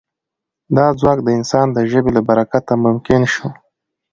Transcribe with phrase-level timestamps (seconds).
[0.75, 3.47] دا ځواک د انسان د ژبې له برکته ممکن شو.